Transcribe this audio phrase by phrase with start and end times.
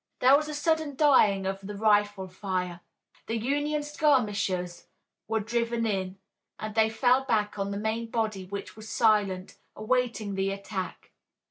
[0.17, 2.79] There was a sudden dying of the rifle fire.
[3.27, 4.87] The Union skirmishers
[5.27, 6.17] were driven in,
[6.59, 11.11] and they fell back on the main body which was silent, awaiting the attack.